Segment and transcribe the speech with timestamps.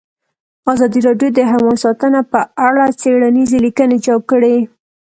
[0.73, 4.55] ازادي راډیو د حیوان ساتنه په اړه څېړنیزې لیکنې چاپ کړي.